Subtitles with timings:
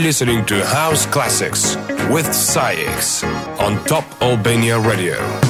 [0.00, 1.76] Listening to House Classics
[2.10, 3.24] with SAIX
[3.60, 5.49] on Top Albania Radio.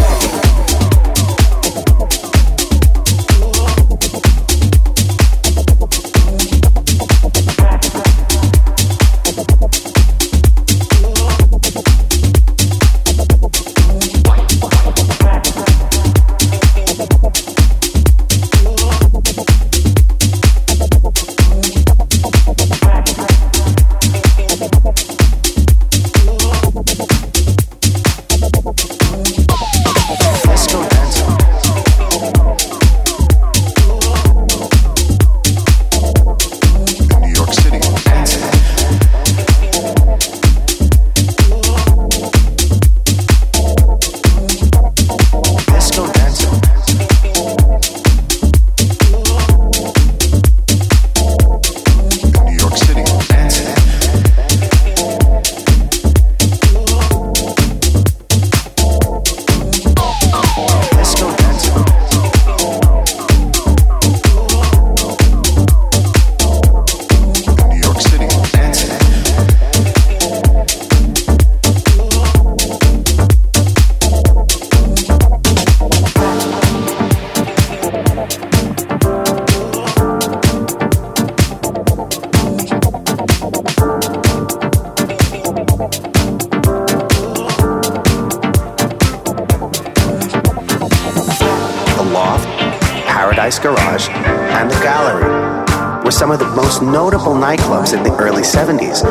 [96.79, 99.01] Notable nightclubs in the early 70s,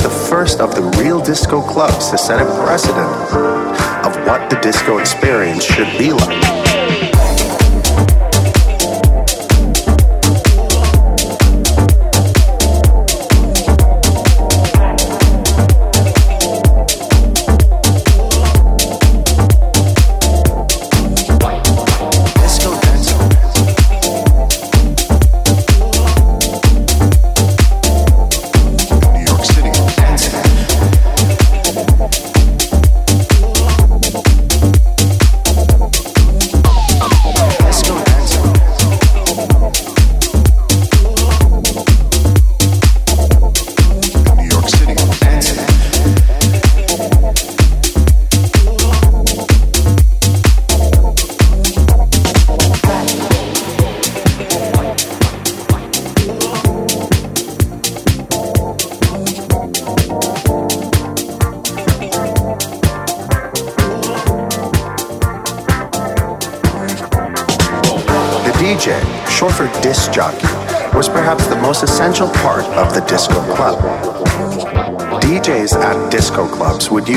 [0.00, 2.98] the first of the real disco clubs to set a precedent
[4.06, 6.59] of what the disco experience should be like.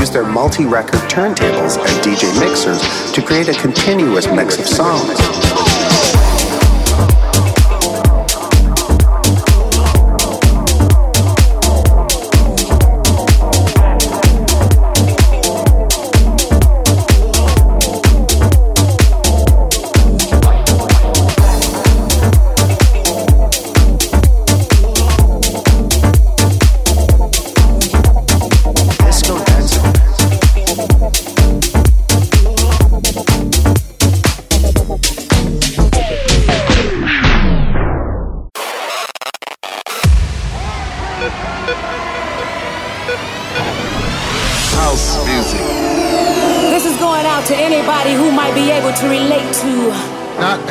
[0.04, 2.82] Use their multi record turntables and DJ mixers
[3.14, 5.53] to create a continuous mix of songs.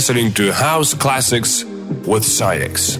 [0.00, 1.62] Listening to House Classics
[2.06, 2.99] with SAIX.